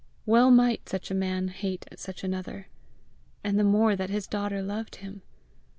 [0.25, 2.65] Well might such a man hate such another
[3.43, 5.21] and the more that his daughter loved him!